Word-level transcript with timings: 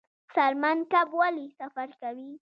سالمن 0.35 0.77
کب 0.91 1.07
ولې 1.19 1.47
سفر 1.59 1.87
کوي؟ 2.01 2.31